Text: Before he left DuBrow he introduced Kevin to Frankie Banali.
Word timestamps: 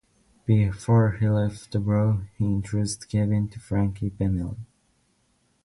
Before 0.47 1.11
he 1.19 1.29
left 1.29 1.71
DuBrow 1.73 2.23
he 2.35 2.45
introduced 2.45 3.07
Kevin 3.07 3.47
to 3.49 3.59
Frankie 3.59 4.09
Banali. 4.09 4.57